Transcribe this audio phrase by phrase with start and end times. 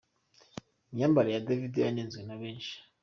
[0.91, 2.75] Imyambarire ya Davido yanenzwe na benshi.